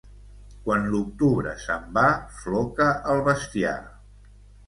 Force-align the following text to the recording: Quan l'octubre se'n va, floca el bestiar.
Quan 0.67 0.87
l'octubre 0.93 1.51
se'n 1.65 1.85
va, 1.97 2.07
floca 2.39 2.89
el 3.13 3.23
bestiar. 3.29 3.77